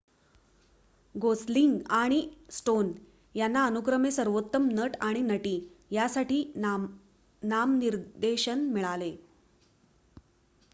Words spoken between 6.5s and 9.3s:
नामनिर्देशन मिळाले